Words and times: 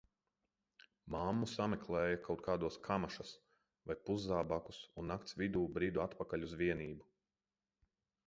Mammu 1.15 1.47
sameklēja 1.49 2.15
kaut 2.27 2.39
kādos 2.47 2.77
kamašas, 2.87 3.33
vai 3.91 3.95
puszābakus 4.09 4.79
un 5.01 5.11
nakts 5.13 5.37
vidū 5.43 5.65
bridu 5.77 6.01
atpakaļ 6.07 6.47
uz 6.49 6.57
vienību. 6.63 7.07